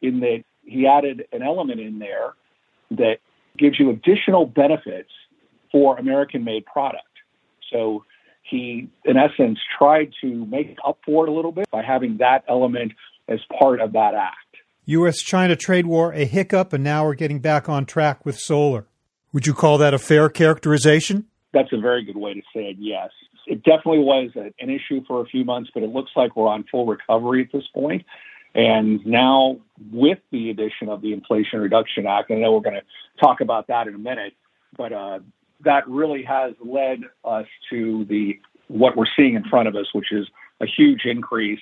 in 0.02 0.20
that 0.20 0.44
he 0.64 0.86
added 0.86 1.26
an 1.32 1.42
element 1.42 1.80
in 1.80 1.98
there 1.98 2.34
that 2.90 3.18
gives 3.56 3.78
you 3.78 3.90
additional 3.90 4.44
benefits 4.44 5.10
for 5.72 5.96
American 5.96 6.44
made 6.44 6.66
product. 6.66 7.04
So 7.72 8.04
he, 8.42 8.88
in 9.04 9.16
essence, 9.16 9.58
tried 9.78 10.12
to 10.20 10.44
make 10.46 10.76
up 10.84 10.98
for 11.04 11.26
it 11.26 11.30
a 11.30 11.32
little 11.32 11.52
bit 11.52 11.70
by 11.70 11.82
having 11.82 12.18
that 12.18 12.44
element 12.48 12.92
as 13.28 13.40
part 13.58 13.80
of 13.80 13.92
that 13.92 14.14
act. 14.14 14.36
U.S. 14.86 15.18
China 15.18 15.56
trade 15.56 15.86
war 15.86 16.12
a 16.12 16.24
hiccup, 16.24 16.72
and 16.72 16.84
now 16.84 17.04
we're 17.04 17.14
getting 17.14 17.40
back 17.40 17.68
on 17.68 17.86
track 17.86 18.24
with 18.24 18.38
solar. 18.38 18.86
Would 19.32 19.46
you 19.46 19.52
call 19.52 19.78
that 19.78 19.92
a 19.92 19.98
fair 19.98 20.28
characterization? 20.28 21.26
That's 21.52 21.72
a 21.72 21.78
very 21.78 22.04
good 22.04 22.16
way 22.16 22.34
to 22.34 22.42
say 22.54 22.70
it, 22.70 22.76
yes. 22.78 23.10
It 23.46 23.64
definitely 23.64 24.00
was 24.00 24.30
an 24.36 24.70
issue 24.70 25.04
for 25.06 25.20
a 25.20 25.24
few 25.26 25.44
months, 25.44 25.70
but 25.74 25.82
it 25.82 25.90
looks 25.90 26.12
like 26.14 26.36
we're 26.36 26.48
on 26.48 26.64
full 26.70 26.86
recovery 26.86 27.42
at 27.42 27.52
this 27.52 27.66
point. 27.74 28.04
And 28.54 29.04
now, 29.04 29.58
with 29.92 30.18
the 30.30 30.50
addition 30.50 30.88
of 30.88 31.02
the 31.02 31.12
Inflation 31.12 31.60
Reduction 31.60 32.06
Act, 32.06 32.30
I 32.30 32.34
know 32.34 32.52
we're 32.52 32.60
going 32.60 32.76
to 32.76 33.20
talk 33.20 33.40
about 33.40 33.66
that 33.66 33.88
in 33.88 33.94
a 33.94 33.98
minute, 33.98 34.34
but 34.76 34.92
uh, 34.92 35.18
that 35.64 35.86
really 35.88 36.22
has 36.22 36.54
led 36.64 37.00
us 37.24 37.46
to 37.70 38.04
the 38.06 38.38
what 38.68 38.96
we're 38.96 39.06
seeing 39.16 39.34
in 39.34 39.44
front 39.44 39.68
of 39.68 39.76
us, 39.76 39.86
which 39.92 40.12
is 40.12 40.26
a 40.60 40.66
huge 40.66 41.02
increase 41.04 41.60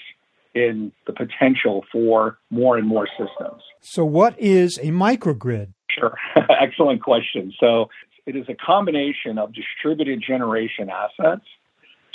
in 0.54 0.92
the 1.06 1.12
potential 1.12 1.84
for 1.90 2.38
more 2.50 2.76
and 2.76 2.86
more 2.86 3.08
systems. 3.08 3.62
So, 3.80 4.04
what 4.04 4.38
is 4.38 4.78
a 4.78 4.86
microgrid? 4.86 5.72
Sure, 5.88 6.16
excellent 6.60 7.02
question. 7.02 7.52
So, 7.58 7.88
it 8.26 8.36
is 8.36 8.46
a 8.48 8.54
combination 8.54 9.38
of 9.38 9.52
distributed 9.52 10.22
generation 10.26 10.90
assets 10.90 11.44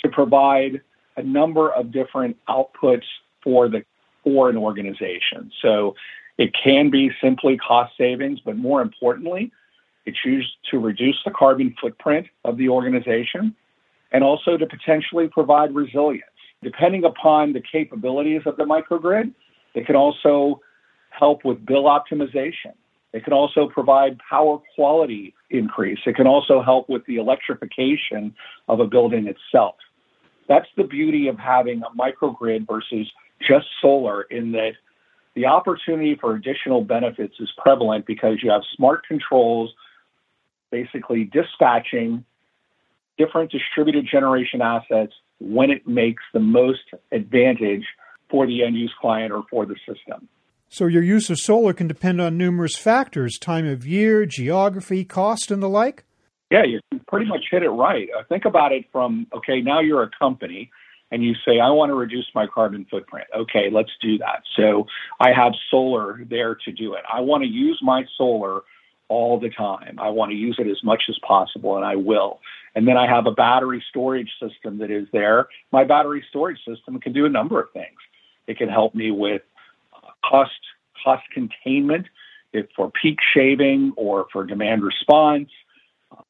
to 0.03 0.09
provide 0.09 0.81
a 1.17 1.23
number 1.23 1.71
of 1.71 1.91
different 1.91 2.37
outputs 2.47 3.05
for 3.43 3.69
the 3.69 3.83
for 4.23 4.49
an 4.49 4.57
organization. 4.57 5.51
So, 5.61 5.95
It 6.37 6.53
can 6.53 6.89
be 6.89 7.11
simply 7.21 7.57
cost 7.57 7.91
savings, 7.97 8.39
but 8.39 8.55
more 8.55 8.81
importantly, 8.81 9.51
it's 10.05 10.19
used 10.23 10.53
to 10.71 10.79
reduce 10.79 11.19
the 11.25 11.31
carbon 11.31 11.75
footprint 11.81 12.27
of 12.45 12.55
the 12.55 12.69
organization 12.69 13.53
and 14.13 14.23
also 14.23 14.57
to 14.57 14.65
potentially 14.65 15.27
provide 15.27 15.75
resilience. 15.75 16.38
Depending 16.61 17.05
upon 17.05 17.53
the 17.53 17.61
capabilities 17.61 18.41
of 18.45 18.57
the 18.57 18.63
microgrid, 18.63 19.33
it 19.75 19.85
can 19.85 19.95
also 19.95 20.61
help 21.09 21.45
with 21.45 21.65
bill 21.65 21.83
optimization. 21.83 22.73
It 23.13 23.23
can 23.23 23.33
also 23.33 23.67
provide 23.67 24.19
power 24.29 24.59
quality 24.75 25.33
increase. 25.49 25.99
It 26.05 26.15
can 26.15 26.27
also 26.27 26.61
help 26.61 26.89
with 26.89 27.05
the 27.05 27.15
electrification 27.15 28.35
of 28.67 28.79
a 28.79 28.85
building 28.85 29.27
itself. 29.27 29.75
That's 30.47 30.67
the 30.77 30.83
beauty 30.83 31.27
of 31.27 31.37
having 31.37 31.81
a 31.81 31.97
microgrid 31.97 32.67
versus 32.67 33.07
just 33.39 33.67
solar 33.81 34.23
in 34.23 34.51
that 34.51 34.73
the 35.35 35.45
opportunity 35.45 36.15
for 36.19 36.35
additional 36.35 36.83
benefits 36.83 37.35
is 37.39 37.49
prevalent 37.57 38.05
because 38.05 38.39
you 38.43 38.51
have 38.51 38.61
smart 38.75 39.07
controls 39.07 39.73
basically 40.71 41.23
dispatching 41.23 42.25
different 43.17 43.51
distributed 43.51 44.07
generation 44.09 44.61
assets 44.61 45.13
when 45.39 45.71
it 45.71 45.87
makes 45.87 46.23
the 46.33 46.39
most 46.39 46.81
advantage 47.11 47.85
for 48.29 48.45
the 48.45 48.63
end 48.63 48.75
use 48.75 48.93
client 48.99 49.31
or 49.31 49.43
for 49.49 49.65
the 49.65 49.75
system. 49.87 50.27
So, 50.71 50.85
your 50.85 51.01
use 51.01 51.29
of 51.31 51.39
solar 51.39 51.73
can 51.73 51.87
depend 51.87 52.21
on 52.21 52.37
numerous 52.37 52.77
factors 52.77 53.39
time 53.39 53.65
of 53.65 53.87
year, 53.87 54.25
geography, 54.25 55.03
cost, 55.03 55.49
and 55.49 55.63
the 55.63 55.69
like? 55.69 56.03
Yeah, 56.51 56.63
you 56.63 56.79
pretty 57.07 57.25
much 57.25 57.45
hit 57.49 57.63
it 57.63 57.69
right. 57.69 58.07
Uh, 58.15 58.23
think 58.29 58.45
about 58.45 58.71
it 58.71 58.85
from 58.91 59.25
okay, 59.33 59.61
now 59.61 59.79
you're 59.79 60.03
a 60.03 60.11
company 60.19 60.69
and 61.11 61.23
you 61.23 61.33
say, 61.43 61.59
I 61.59 61.71
want 61.71 61.89
to 61.89 61.95
reduce 61.95 62.27
my 62.35 62.45
carbon 62.45 62.85
footprint. 62.89 63.25
Okay, 63.35 63.69
let's 63.71 63.89
do 63.99 64.19
that. 64.19 64.43
So, 64.55 64.85
I 65.19 65.31
have 65.31 65.53
solar 65.71 66.23
there 66.29 66.53
to 66.53 66.71
do 66.71 66.93
it. 66.93 67.01
I 67.11 67.21
want 67.21 67.43
to 67.43 67.49
use 67.49 67.79
my 67.81 68.03
solar 68.15 68.61
all 69.07 69.39
the 69.39 69.49
time. 69.49 69.97
I 69.99 70.09
want 70.09 70.29
to 70.31 70.37
use 70.37 70.57
it 70.59 70.67
as 70.67 70.83
much 70.83 71.03
as 71.09 71.17
possible, 71.27 71.77
and 71.77 71.85
I 71.85 71.95
will. 71.95 72.39
And 72.75 72.87
then 72.87 72.97
I 72.97 73.07
have 73.07 73.25
a 73.25 73.31
battery 73.31 73.83
storage 73.89 74.31
system 74.41 74.77
that 74.79 74.91
is 74.91 75.07
there. 75.11 75.47
My 75.71 75.83
battery 75.83 76.23
storage 76.29 76.59
system 76.67 76.99
can 76.99 77.13
do 77.13 77.25
a 77.25 77.29
number 77.29 77.59
of 77.59 77.71
things. 77.71 77.97
It 78.47 78.57
can 78.57 78.69
help 78.69 78.95
me 78.95 79.11
with 79.11 79.41
uh, 79.93 80.09
cost 80.27 80.51
cost 81.03 81.23
containment, 81.33 82.07
if 82.53 82.67
for 82.75 82.91
peak 82.91 83.19
shaving 83.33 83.93
or 83.95 84.27
for 84.31 84.43
demand 84.43 84.83
response. 84.83 85.49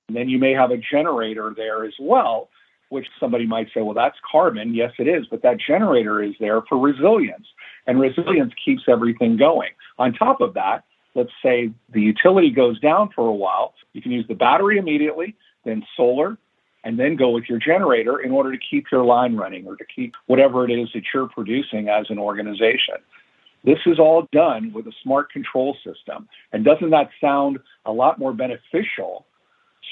And 0.08 0.18
then 0.18 0.30
you 0.30 0.38
may 0.38 0.54
have 0.54 0.72
a 0.72 0.78
generator 0.78 1.54
there 1.56 1.86
as 1.86 1.94
well, 2.00 2.50
which 2.90 3.08
somebody 3.20 3.46
might 3.48 3.68
say, 3.74 3.82
well, 3.82 3.94
that's 3.94 4.18
carbon. 4.30 4.74
Yes, 4.74 4.92
it 5.00 5.08
is, 5.08 5.26
but 5.28 5.42
that 5.44 5.58
generator 5.60 6.22
is 6.22 6.34
there 6.40 6.62
for 6.64 6.78
resilience, 6.78 7.48
and 7.88 8.00
resilience 8.00 8.54
keeps 8.64 8.84
everything 8.88 9.38
going. 9.38 9.70
On 9.98 10.14
top 10.14 10.42
of 10.42 10.54
that, 10.56 10.84
let's 11.16 11.32
say 11.44 11.72
the 11.94 12.02
utility 12.02 12.50
goes 12.50 12.80
down 12.80 13.10
for 13.16 13.28
a 13.28 13.34
while, 13.34 13.74
you 13.94 14.02
can 14.02 14.12
use 14.12 14.26
the 14.28 14.36
battery 14.36 14.78
immediately, 14.78 15.36
then 15.70 15.84
solar, 15.96 16.38
and 16.84 17.00
then 17.00 17.16
go 17.16 17.30
with 17.30 17.46
your 17.50 17.60
generator 17.60 18.20
in 18.20 18.32
order 18.32 18.52
to 18.52 18.58
keep 18.58 18.86
your 18.92 19.04
line 19.04 19.36
running 19.36 19.66
or 19.68 19.76
to 19.76 19.86
keep 19.86 20.14
whatever 20.28 20.68
it 20.68 20.72
is 20.72 20.90
that 20.94 21.04
you're 21.14 21.28
producing 21.28 21.90
as 21.90 22.06
an 22.10 22.18
organization. 22.18 22.96
This 23.66 23.80
is 23.86 24.00
all 24.00 24.28
done 24.32 24.72
with 24.74 24.88
a 24.88 24.94
smart 25.04 25.32
control 25.32 25.76
system. 25.86 26.30
And 26.54 26.64
doesn't 26.64 26.92
that 26.92 27.10
sound 27.20 27.60
a 27.86 27.92
lot 27.92 28.18
more 28.18 28.34
beneficial 28.34 29.26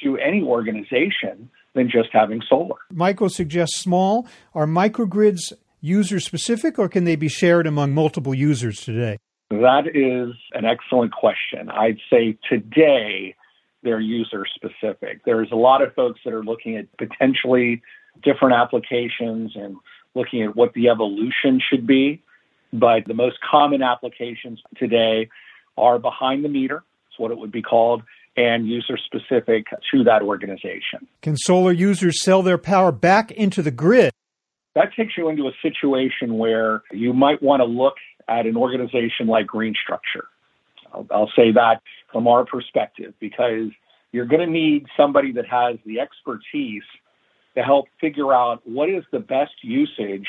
to 0.02 0.18
any 0.18 0.42
organization 0.42 1.50
than 1.76 1.90
just 1.90 2.10
having 2.14 2.42
solar? 2.48 2.78
Michael 2.92 3.30
suggests 3.30 3.78
small. 3.78 4.26
Are 4.56 4.66
microgrids 4.66 5.52
user 5.82 6.20
specific 6.20 6.80
or 6.80 6.88
can 6.88 7.04
they 7.04 7.18
be 7.18 7.28
shared 7.28 7.68
among 7.68 7.94
multiple 7.94 8.34
users 8.34 8.80
today? 8.80 9.18
That 9.50 9.88
is 9.94 10.36
an 10.54 10.66
excellent 10.66 11.12
question. 11.12 11.70
I'd 11.70 12.00
say 12.10 12.38
today 12.50 13.36
they're 13.88 14.02
user 14.02 14.46
specific. 14.54 15.24
There's 15.24 15.50
a 15.54 15.56
lot 15.56 15.82
of 15.82 15.94
folks 15.94 16.20
that 16.26 16.34
are 16.34 16.44
looking 16.44 16.76
at 16.76 16.86
potentially 16.98 17.82
different 18.22 18.54
applications 18.54 19.54
and 19.56 19.78
looking 20.14 20.44
at 20.44 20.58
what 20.58 20.74
the 20.74 20.90
evolution 20.90 21.62
should 21.66 21.88
be. 21.88 22.22
But 22.74 23.06
the 23.08 23.14
most 23.14 23.38
common 23.50 23.82
applications 23.82 24.62
today 24.76 25.30
are 25.78 26.00
behind 26.00 26.44
the 26.44 26.50
meter, 26.50 26.84
it's 27.10 27.18
what 27.18 27.32
it 27.32 27.38
would 27.38 27.52
be 27.52 27.62
called, 27.62 28.04
and 28.36 28.68
user 28.68 28.98
specific 28.98 29.68
to 29.92 30.04
that 30.04 30.22
organization. 30.22 31.08
Can 31.22 31.38
solar 31.38 31.72
users 31.72 32.22
sell 32.22 32.44
their 32.44 32.58
power 32.58 32.92
back 32.92 33.32
into 33.32 33.62
the 33.62 33.72
grid? 33.72 34.12
That 34.76 34.90
takes 34.98 35.14
you 35.18 35.30
into 35.30 35.48
a 35.48 35.54
situation 35.62 36.38
where 36.38 36.84
you 36.92 37.14
might 37.14 37.42
want 37.42 37.62
to 37.62 37.66
look 37.66 37.96
at 38.28 38.46
an 38.46 38.58
organization 38.58 39.28
like 39.28 39.48
Green 39.48 39.74
Structure. 39.82 40.28
I'll, 40.94 41.08
I'll 41.10 41.32
say 41.38 41.54
that 41.54 41.82
from 42.12 42.28
our 42.28 42.46
perspective 42.46 43.14
because 43.20 43.70
you're 44.12 44.26
going 44.26 44.46
to 44.46 44.52
need 44.52 44.86
somebody 44.96 45.32
that 45.34 45.46
has 45.48 45.78
the 45.86 46.00
expertise 46.00 46.84
to 47.56 47.64
help 47.64 47.86
figure 48.00 48.34
out 48.34 48.62
what 48.66 48.90
is 48.90 49.04
the 49.12 49.20
best 49.20 49.54
usage 49.62 50.28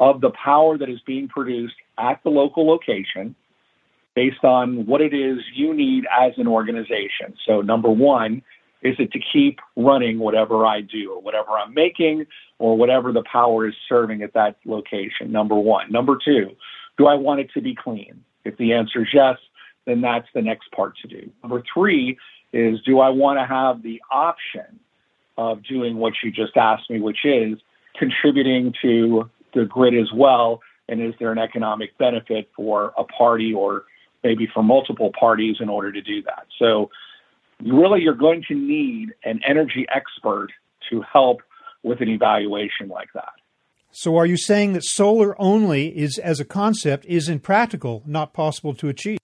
of 0.00 0.20
the 0.20 0.30
power 0.30 0.78
that 0.78 0.88
is 0.88 1.00
being 1.06 1.28
produced 1.28 1.74
at 1.98 2.20
the 2.24 2.30
local 2.30 2.66
location 2.66 3.34
based 4.14 4.44
on 4.44 4.86
what 4.86 5.00
it 5.00 5.14
is 5.14 5.38
you 5.54 5.74
need 5.74 6.04
as 6.10 6.32
an 6.36 6.48
organization. 6.48 7.34
So, 7.46 7.60
number 7.60 7.90
one, 7.90 8.42
is 8.82 8.96
it 8.98 9.12
to 9.12 9.20
keep 9.32 9.60
running 9.76 10.18
whatever 10.18 10.64
I 10.66 10.80
do 10.80 11.12
or 11.12 11.20
whatever 11.20 11.50
I'm 11.50 11.74
making 11.74 12.26
or 12.58 12.76
whatever 12.76 13.12
the 13.12 13.22
power 13.30 13.68
is 13.68 13.74
serving 13.88 14.22
at 14.22 14.32
that 14.32 14.56
location? 14.64 15.30
Number 15.30 15.54
one. 15.54 15.92
Number 15.92 16.16
two, 16.22 16.56
do 16.96 17.06
I 17.06 17.14
want 17.14 17.40
it 17.40 17.50
to 17.54 17.60
be 17.60 17.74
clean? 17.74 18.24
If 18.44 18.56
the 18.56 18.72
answer 18.72 19.02
is 19.02 19.08
yes, 19.12 19.36
then 19.90 20.00
that's 20.00 20.28
the 20.34 20.42
next 20.42 20.70
part 20.72 20.96
to 20.98 21.08
do. 21.08 21.30
Number 21.42 21.62
three 21.74 22.16
is 22.52 22.80
do 22.86 23.00
I 23.00 23.10
want 23.10 23.38
to 23.38 23.46
have 23.46 23.82
the 23.82 24.00
option 24.10 24.80
of 25.36 25.62
doing 25.64 25.96
what 25.96 26.14
you 26.22 26.30
just 26.30 26.56
asked 26.56 26.90
me, 26.90 27.00
which 27.00 27.24
is 27.24 27.58
contributing 27.98 28.72
to 28.82 29.28
the 29.54 29.64
grid 29.64 29.94
as 29.94 30.12
well? 30.14 30.60
And 30.88 31.00
is 31.02 31.14
there 31.18 31.32
an 31.32 31.38
economic 31.38 31.96
benefit 31.98 32.50
for 32.56 32.92
a 32.96 33.04
party 33.04 33.52
or 33.54 33.84
maybe 34.22 34.48
for 34.52 34.62
multiple 34.62 35.12
parties 35.18 35.56
in 35.60 35.68
order 35.68 35.92
to 35.92 36.00
do 36.00 36.22
that? 36.22 36.46
So, 36.58 36.90
really, 37.64 38.00
you're 38.02 38.14
going 38.14 38.44
to 38.48 38.54
need 38.54 39.10
an 39.24 39.40
energy 39.46 39.86
expert 39.94 40.48
to 40.90 41.02
help 41.02 41.42
with 41.82 42.00
an 42.00 42.08
evaluation 42.08 42.88
like 42.88 43.08
that. 43.14 43.32
So 43.92 44.16
are 44.16 44.26
you 44.26 44.36
saying 44.36 44.74
that 44.74 44.84
solar 44.84 45.40
only 45.40 45.88
is 45.88 46.18
as 46.18 46.38
a 46.38 46.44
concept 46.44 47.04
is 47.06 47.28
impractical, 47.28 48.02
not 48.06 48.32
possible 48.32 48.74
to 48.74 48.88
achieve? 48.88 49.19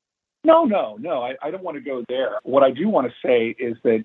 No, 0.46 0.64
no, 0.64 0.96
no. 1.00 1.22
I, 1.22 1.34
I 1.42 1.50
don't 1.50 1.64
want 1.64 1.76
to 1.76 1.80
go 1.80 2.04
there. 2.08 2.38
What 2.44 2.62
I 2.62 2.70
do 2.70 2.88
want 2.88 3.08
to 3.08 3.12
say 3.20 3.56
is 3.58 3.76
that 3.82 4.04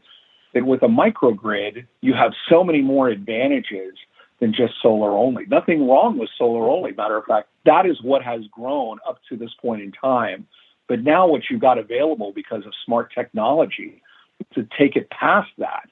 that 0.56 0.66
with 0.66 0.82
a 0.82 0.88
microgrid, 0.88 1.86
you 2.02 2.14
have 2.14 2.34
so 2.50 2.64
many 2.64 2.82
more 2.82 3.10
advantages 3.10 3.94
than 4.40 4.52
just 4.52 4.74
solar 4.82 5.12
only. 5.12 5.46
Nothing 5.46 5.88
wrong 5.88 6.18
with 6.18 6.30
solar 6.38 6.68
only. 6.68 6.94
Matter 6.94 7.16
of 7.16 7.26
fact, 7.26 7.48
that 7.66 7.86
is 7.86 8.02
what 8.02 8.24
has 8.24 8.42
grown 8.52 8.98
up 9.08 9.20
to 9.30 9.38
this 9.38 9.52
point 9.62 9.84
in 9.84 9.92
time. 9.92 10.48
But 10.90 11.04
now 11.04 11.28
what 11.28 11.44
you've 11.50 11.62
got 11.62 11.78
available 11.78 12.34
because 12.34 12.66
of 12.66 12.74
smart 12.86 13.14
technology 13.14 14.02
to 14.56 14.68
take 14.78 14.96
it 14.96 15.12
past 15.12 15.52
that 15.60 15.88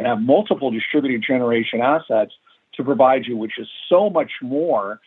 and 0.00 0.08
have 0.08 0.20
multiple 0.20 0.72
distributed 0.72 1.22
generation 1.24 1.80
assets 1.80 2.32
to 2.74 2.82
provide 2.82 3.24
you, 3.24 3.36
which 3.36 3.56
is 3.56 3.68
so 3.88 4.10
much 4.10 4.32
more 4.42 5.00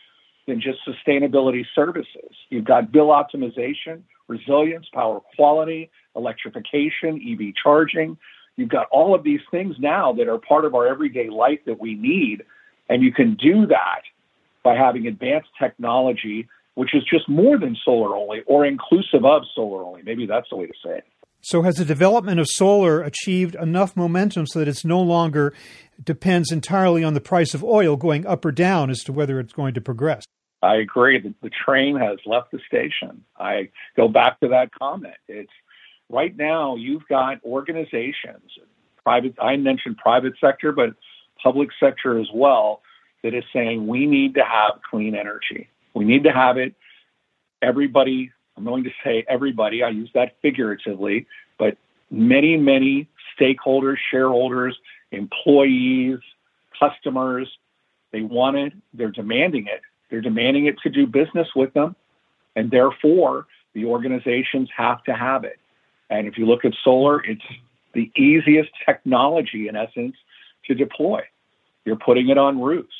than 0.46 0.60
just 0.60 0.78
sustainability 0.86 1.64
services. 1.74 2.30
You've 2.50 2.64
got 2.64 2.92
bill 2.92 3.08
optimization, 3.08 4.02
resilience, 4.28 4.86
power 4.92 5.20
quality, 5.34 5.90
electrification, 6.14 7.20
EV 7.20 7.52
charging. 7.62 8.16
You've 8.56 8.68
got 8.68 8.86
all 8.90 9.14
of 9.14 9.22
these 9.22 9.40
things 9.50 9.76
now 9.78 10.12
that 10.14 10.28
are 10.28 10.38
part 10.38 10.64
of 10.64 10.74
our 10.74 10.86
everyday 10.86 11.28
life 11.28 11.60
that 11.66 11.80
we 11.80 11.94
need. 11.94 12.42
And 12.88 13.02
you 13.02 13.12
can 13.12 13.34
do 13.34 13.66
that 13.66 14.02
by 14.62 14.74
having 14.76 15.06
advanced 15.06 15.48
technology, 15.60 16.48
which 16.74 16.94
is 16.94 17.02
just 17.10 17.28
more 17.28 17.58
than 17.58 17.76
solar 17.84 18.16
only 18.16 18.42
or 18.46 18.64
inclusive 18.64 19.24
of 19.24 19.42
solar 19.54 19.84
only. 19.84 20.02
Maybe 20.02 20.26
that's 20.26 20.48
the 20.50 20.56
way 20.56 20.66
to 20.66 20.74
say 20.84 20.98
it. 20.98 21.04
So, 21.42 21.62
has 21.62 21.76
the 21.76 21.84
development 21.84 22.40
of 22.40 22.48
solar 22.48 23.02
achieved 23.02 23.54
enough 23.54 23.94
momentum 23.96 24.46
so 24.48 24.58
that 24.58 24.66
it's 24.66 24.84
no 24.84 25.00
longer 25.00 25.52
depends 26.02 26.50
entirely 26.50 27.04
on 27.04 27.14
the 27.14 27.20
price 27.20 27.54
of 27.54 27.62
oil 27.62 27.96
going 27.96 28.26
up 28.26 28.44
or 28.44 28.50
down 28.50 28.90
as 28.90 29.04
to 29.04 29.12
whether 29.12 29.38
it's 29.38 29.52
going 29.52 29.74
to 29.74 29.80
progress? 29.80 30.24
I 30.66 30.76
agree 30.76 31.18
that 31.20 31.34
the 31.42 31.50
train 31.50 31.96
has 31.96 32.18
left 32.26 32.50
the 32.50 32.60
station. 32.66 33.24
I 33.38 33.70
go 33.96 34.08
back 34.08 34.40
to 34.40 34.48
that 34.48 34.72
comment. 34.72 35.14
It's 35.28 35.52
right 36.08 36.36
now 36.36 36.76
you've 36.76 37.06
got 37.08 37.42
organizations, 37.44 38.50
private 39.02 39.34
I 39.40 39.56
mentioned 39.56 39.98
private 39.98 40.34
sector, 40.40 40.72
but 40.72 40.90
public 41.42 41.68
sector 41.78 42.18
as 42.18 42.28
well, 42.34 42.82
that 43.22 43.34
is 43.34 43.44
saying 43.52 43.86
we 43.86 44.06
need 44.06 44.34
to 44.34 44.44
have 44.44 44.80
clean 44.90 45.14
energy. 45.14 45.68
We 45.94 46.04
need 46.04 46.24
to 46.24 46.32
have 46.32 46.56
it. 46.58 46.74
Everybody 47.62 48.32
I'm 48.56 48.64
going 48.64 48.84
to 48.84 48.90
say 49.04 49.24
everybody, 49.28 49.82
I 49.82 49.90
use 49.90 50.10
that 50.14 50.36
figuratively, 50.40 51.26
but 51.58 51.76
many, 52.10 52.56
many 52.56 53.08
stakeholders, 53.38 53.96
shareholders, 54.10 54.76
employees, 55.12 56.18
customers, 56.78 57.48
they 58.12 58.22
want 58.22 58.56
it, 58.56 58.72
they're 58.94 59.10
demanding 59.10 59.66
it. 59.66 59.82
They're 60.10 60.20
demanding 60.20 60.66
it 60.66 60.78
to 60.80 60.90
do 60.90 61.06
business 61.06 61.48
with 61.54 61.72
them. 61.74 61.96
And 62.54 62.70
therefore, 62.70 63.46
The 63.76 63.84
organizations 63.84 64.70
have 64.74 65.04
to 65.04 65.12
have 65.12 65.44
it. 65.44 65.58
And 66.08 66.26
if 66.26 66.38
you 66.38 66.46
look 66.46 66.64
at 66.64 66.72
solar, 66.82 67.22
it's 67.22 67.44
the 67.92 68.10
easiest 68.16 68.70
technology, 68.86 69.68
in 69.68 69.76
essence, 69.76 70.16
to 70.66 70.74
deploy. 70.74 71.20
You're 71.84 71.96
putting 71.96 72.30
it 72.30 72.38
on 72.38 72.58
roofs. 72.58 72.94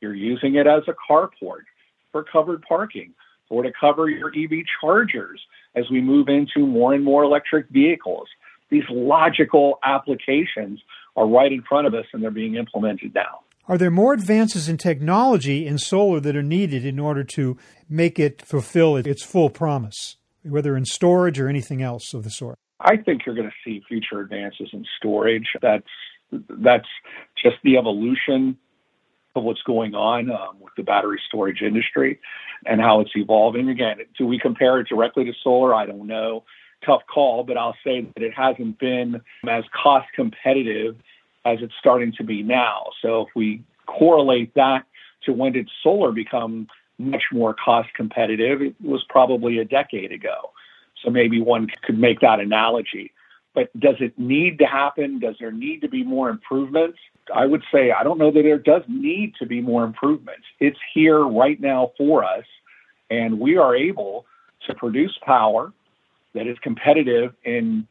You're 0.00 0.14
using 0.14 0.54
it 0.54 0.68
as 0.68 0.84
a 0.86 0.94
carport 0.94 1.64
for 2.12 2.22
covered 2.22 2.62
parking 2.62 3.12
or 3.48 3.64
to 3.64 3.72
cover 3.72 4.08
your 4.08 4.28
EV 4.28 4.64
chargers 4.80 5.40
as 5.74 5.90
we 5.90 6.00
move 6.00 6.28
into 6.28 6.64
more 6.64 6.94
and 6.94 7.04
more 7.04 7.24
electric 7.24 7.68
vehicles. 7.70 8.28
These 8.70 8.84
logical 8.88 9.80
applications 9.82 10.80
are 11.16 11.26
right 11.26 11.52
in 11.52 11.62
front 11.62 11.88
of 11.88 11.94
us 11.94 12.06
and 12.12 12.22
they're 12.22 12.30
being 12.30 12.54
implemented 12.54 13.16
now. 13.16 13.40
Are 13.70 13.78
there 13.78 13.92
more 13.92 14.12
advances 14.12 14.68
in 14.68 14.78
technology 14.78 15.64
in 15.64 15.78
solar 15.78 16.18
that 16.18 16.34
are 16.34 16.42
needed 16.42 16.84
in 16.84 16.98
order 16.98 17.22
to 17.22 17.56
make 17.88 18.18
it 18.18 18.42
fulfill 18.42 18.96
its 18.96 19.22
full 19.22 19.48
promise, 19.48 20.16
whether 20.42 20.76
in 20.76 20.84
storage 20.84 21.38
or 21.38 21.48
anything 21.48 21.80
else 21.80 22.12
of 22.12 22.24
the 22.24 22.30
sort? 22.30 22.58
I 22.80 22.96
think 22.96 23.24
you're 23.24 23.36
going 23.36 23.48
to 23.48 23.54
see 23.64 23.80
future 23.86 24.18
advances 24.18 24.70
in 24.72 24.84
storage. 24.96 25.46
That's 25.62 25.86
that's 26.32 26.88
just 27.40 27.58
the 27.62 27.76
evolution 27.76 28.58
of 29.36 29.44
what's 29.44 29.62
going 29.62 29.94
on 29.94 30.32
um, 30.32 30.58
with 30.58 30.72
the 30.76 30.82
battery 30.82 31.20
storage 31.28 31.62
industry 31.62 32.18
and 32.66 32.80
how 32.80 32.98
it's 33.00 33.12
evolving. 33.14 33.68
Again, 33.68 33.98
do 34.18 34.26
we 34.26 34.40
compare 34.40 34.80
it 34.80 34.88
directly 34.88 35.24
to 35.26 35.32
solar? 35.44 35.76
I 35.76 35.86
don't 35.86 36.08
know. 36.08 36.42
Tough 36.84 37.02
call, 37.06 37.44
but 37.44 37.56
I'll 37.56 37.76
say 37.84 38.00
that 38.00 38.24
it 38.24 38.32
hasn't 38.36 38.80
been 38.80 39.20
as 39.48 39.62
cost 39.80 40.08
competitive 40.16 40.96
as 41.44 41.58
it's 41.62 41.74
starting 41.78 42.12
to 42.12 42.24
be 42.24 42.42
now. 42.42 42.86
So 43.02 43.22
if 43.22 43.28
we 43.34 43.62
correlate 43.86 44.54
that 44.54 44.84
to 45.24 45.32
when 45.32 45.52
did 45.52 45.68
solar 45.82 46.12
become 46.12 46.68
much 46.98 47.24
more 47.32 47.54
cost 47.54 47.88
competitive, 47.94 48.62
it 48.62 48.74
was 48.82 49.04
probably 49.08 49.58
a 49.58 49.64
decade 49.64 50.12
ago. 50.12 50.52
So 51.02 51.10
maybe 51.10 51.40
one 51.40 51.68
could 51.82 51.98
make 51.98 52.20
that 52.20 52.40
analogy. 52.40 53.12
But 53.54 53.68
does 53.80 53.96
it 54.00 54.16
need 54.18 54.58
to 54.58 54.66
happen? 54.66 55.18
Does 55.18 55.36
there 55.40 55.50
need 55.50 55.80
to 55.80 55.88
be 55.88 56.04
more 56.04 56.28
improvements? 56.28 56.98
I 57.34 57.46
would 57.46 57.62
say 57.72 57.90
I 57.90 58.04
don't 58.04 58.18
know 58.18 58.30
that 58.30 58.42
there 58.42 58.58
does 58.58 58.82
need 58.86 59.34
to 59.36 59.46
be 59.46 59.60
more 59.60 59.84
improvements. 59.84 60.44
It's 60.60 60.78
here 60.94 61.20
right 61.20 61.60
now 61.60 61.92
for 61.96 62.22
us, 62.22 62.44
and 63.10 63.40
we 63.40 63.56
are 63.56 63.74
able 63.74 64.26
to 64.66 64.74
produce 64.74 65.18
power 65.22 65.72
that 66.34 66.46
is 66.46 66.58
competitive 66.62 67.34
in 67.44 67.86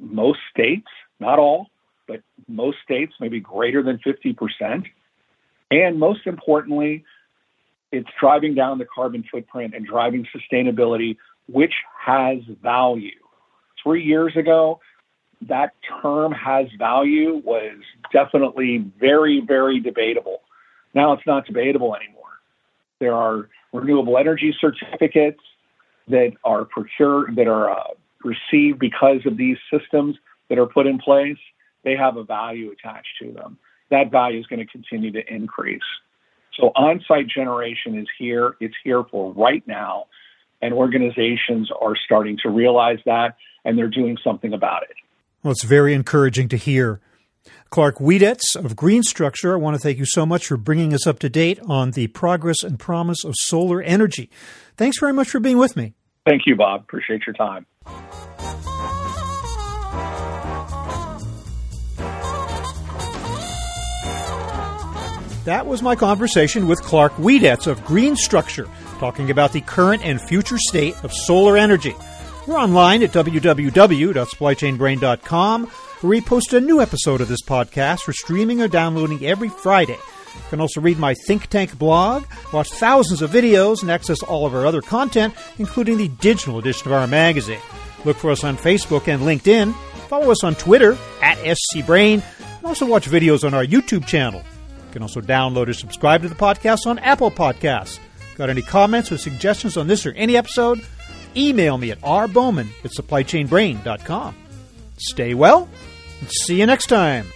most 0.00 0.40
states, 0.50 0.88
not 1.20 1.38
all, 1.38 1.68
but 2.10 2.22
most 2.48 2.78
states, 2.82 3.12
maybe 3.20 3.38
greater 3.38 3.84
than 3.84 3.98
50%. 3.98 4.84
And 5.70 6.00
most 6.00 6.26
importantly, 6.26 7.04
it's 7.92 8.08
driving 8.18 8.54
down 8.56 8.78
the 8.78 8.84
carbon 8.84 9.24
footprint 9.30 9.74
and 9.74 9.86
driving 9.86 10.26
sustainability, 10.34 11.16
which 11.48 11.74
has 12.04 12.38
value. 12.60 13.20
Three 13.82 14.02
years 14.02 14.36
ago, 14.36 14.80
that 15.42 15.74
term 16.02 16.32
has 16.32 16.66
value 16.76 17.40
was 17.44 17.78
definitely 18.12 18.84
very, 18.98 19.40
very 19.46 19.78
debatable. 19.78 20.40
Now 20.94 21.12
it's 21.12 21.26
not 21.26 21.46
debatable 21.46 21.94
anymore. 21.94 22.24
There 22.98 23.14
are 23.14 23.48
renewable 23.72 24.18
energy 24.18 24.54
certificates 24.60 25.40
that 26.08 26.32
are 26.42 26.64
procured, 26.64 27.36
that 27.36 27.46
are 27.46 27.70
uh, 27.70 27.84
received 28.24 28.80
because 28.80 29.20
of 29.24 29.36
these 29.36 29.56
systems 29.72 30.16
that 30.48 30.58
are 30.58 30.66
put 30.66 30.88
in 30.88 30.98
place. 30.98 31.38
They 31.84 31.96
have 31.96 32.16
a 32.16 32.24
value 32.24 32.70
attached 32.70 33.08
to 33.22 33.32
them. 33.32 33.58
That 33.90 34.10
value 34.10 34.38
is 34.38 34.46
going 34.46 34.60
to 34.60 34.70
continue 34.70 35.12
to 35.12 35.22
increase. 35.32 35.80
So 36.58 36.68
on 36.76 37.02
site 37.06 37.28
generation 37.28 37.98
is 37.98 38.06
here. 38.18 38.56
It's 38.60 38.74
here 38.84 39.04
for 39.10 39.32
right 39.32 39.66
now. 39.66 40.06
And 40.62 40.74
organizations 40.74 41.70
are 41.80 41.96
starting 41.96 42.36
to 42.42 42.50
realize 42.50 42.98
that 43.06 43.36
and 43.64 43.78
they're 43.78 43.88
doing 43.88 44.18
something 44.22 44.52
about 44.52 44.82
it. 44.84 44.96
Well, 45.42 45.52
it's 45.52 45.64
very 45.64 45.94
encouraging 45.94 46.48
to 46.48 46.56
hear. 46.56 47.00
Clark 47.70 47.98
Wiedetz 47.98 48.56
of 48.56 48.76
Green 48.76 49.02
Structure, 49.02 49.54
I 49.54 49.56
want 49.56 49.74
to 49.74 49.80
thank 49.80 49.98
you 49.98 50.04
so 50.04 50.26
much 50.26 50.46
for 50.46 50.56
bringing 50.56 50.92
us 50.92 51.06
up 51.06 51.18
to 51.20 51.28
date 51.28 51.58
on 51.66 51.92
the 51.92 52.08
progress 52.08 52.62
and 52.62 52.78
promise 52.78 53.24
of 53.24 53.34
solar 53.36 53.80
energy. 53.80 54.28
Thanks 54.76 54.98
very 54.98 55.12
much 55.12 55.28
for 55.30 55.40
being 55.40 55.56
with 55.56 55.76
me. 55.76 55.94
Thank 56.26 56.42
you, 56.46 56.56
Bob. 56.56 56.82
Appreciate 56.82 57.22
your 57.26 57.34
time. 57.34 57.66
That 65.50 65.66
was 65.66 65.82
my 65.82 65.96
conversation 65.96 66.68
with 66.68 66.80
Clark 66.80 67.12
Wiedetz 67.14 67.66
of 67.66 67.84
Green 67.84 68.14
Structure, 68.14 68.68
talking 69.00 69.32
about 69.32 69.52
the 69.52 69.62
current 69.62 70.04
and 70.04 70.20
future 70.20 70.58
state 70.58 70.94
of 71.02 71.12
solar 71.12 71.56
energy. 71.56 71.96
We're 72.46 72.56
online 72.56 73.02
at 73.02 73.10
www.supplychainbrain.com, 73.10 75.66
where 75.66 76.08
we 76.08 76.20
post 76.20 76.52
a 76.52 76.60
new 76.60 76.80
episode 76.80 77.20
of 77.20 77.26
this 77.26 77.42
podcast 77.42 78.02
for 78.02 78.12
streaming 78.12 78.62
or 78.62 78.68
downloading 78.68 79.26
every 79.26 79.48
Friday. 79.48 79.94
You 79.94 80.42
can 80.50 80.60
also 80.60 80.80
read 80.80 81.00
my 81.00 81.14
think 81.26 81.48
tank 81.48 81.76
blog, 81.76 82.26
watch 82.52 82.70
thousands 82.70 83.20
of 83.20 83.32
videos, 83.32 83.82
and 83.82 83.90
access 83.90 84.22
all 84.22 84.46
of 84.46 84.54
our 84.54 84.66
other 84.66 84.82
content, 84.82 85.34
including 85.58 85.98
the 85.98 86.06
digital 86.06 86.60
edition 86.60 86.86
of 86.86 86.92
our 86.92 87.08
magazine. 87.08 87.58
Look 88.04 88.18
for 88.18 88.30
us 88.30 88.44
on 88.44 88.56
Facebook 88.56 89.08
and 89.08 89.22
LinkedIn. 89.22 89.74
Follow 90.06 90.30
us 90.30 90.44
on 90.44 90.54
Twitter 90.54 90.96
at 91.20 91.38
SCBrain, 91.38 92.22
and 92.38 92.64
also 92.64 92.86
watch 92.86 93.10
videos 93.10 93.42
on 93.42 93.52
our 93.52 93.64
YouTube 93.64 94.06
channel. 94.06 94.44
You 94.90 94.94
can 94.94 95.02
also 95.02 95.20
download 95.20 95.68
or 95.68 95.72
subscribe 95.72 96.22
to 96.22 96.28
the 96.28 96.34
podcast 96.34 96.84
on 96.84 96.98
Apple 96.98 97.30
Podcasts. 97.30 98.00
Got 98.34 98.50
any 98.50 98.60
comments 98.60 99.12
or 99.12 99.18
suggestions 99.18 99.76
on 99.76 99.86
this 99.86 100.04
or 100.04 100.12
any 100.14 100.36
episode? 100.36 100.84
Email 101.36 101.78
me 101.78 101.92
at 101.92 102.00
rbowman 102.00 102.66
at 102.84 102.90
supplychainbrain.com. 102.90 104.34
Stay 104.96 105.34
well, 105.34 105.68
and 106.18 106.28
see 106.28 106.58
you 106.58 106.66
next 106.66 106.86
time. 106.86 107.26